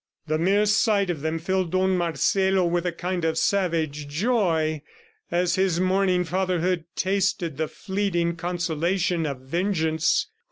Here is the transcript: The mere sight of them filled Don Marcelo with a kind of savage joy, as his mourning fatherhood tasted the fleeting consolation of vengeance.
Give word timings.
The 0.25 0.39
mere 0.39 0.65
sight 0.65 1.11
of 1.11 1.21
them 1.21 1.37
filled 1.37 1.71
Don 1.73 1.95
Marcelo 1.95 2.65
with 2.65 2.87
a 2.87 2.91
kind 2.91 3.23
of 3.23 3.37
savage 3.37 4.07
joy, 4.07 4.81
as 5.29 5.53
his 5.57 5.79
mourning 5.79 6.23
fatherhood 6.23 6.85
tasted 6.95 7.57
the 7.57 7.67
fleeting 7.67 8.35
consolation 8.35 9.27
of 9.27 9.41
vengeance. 9.41 10.29